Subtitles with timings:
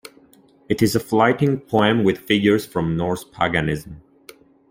[0.67, 4.01] It is a flyting poem with figures from Norse Paganism.